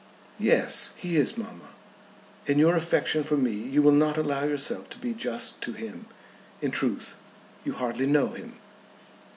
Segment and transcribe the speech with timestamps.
[0.39, 1.69] "Yes; he is, mamma.
[2.47, 6.07] In your affection for me you will not allow yourself to be just to him.
[6.59, 7.13] In truth
[7.63, 8.53] you hardly know him."